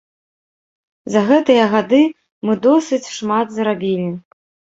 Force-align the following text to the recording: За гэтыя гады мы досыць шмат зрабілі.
За 1.15 1.21
гэтыя 1.29 1.65
гады 1.75 2.01
мы 2.49 2.57
досыць 2.65 3.11
шмат 3.19 3.47
зрабілі. 3.59 4.09